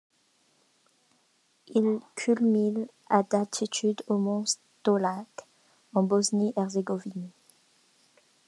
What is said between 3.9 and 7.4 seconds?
au mont Stolac, en Bosnie-Herzégovine.